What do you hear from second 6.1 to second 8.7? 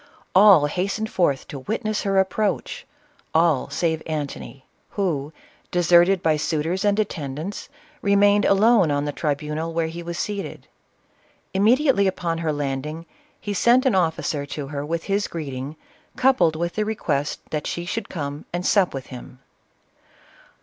by suitors and attendants, re mained